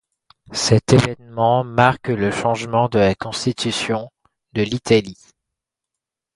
[0.53, 4.09] Cet évènement marque le changement de la constitution
[4.53, 5.19] de l'Italie.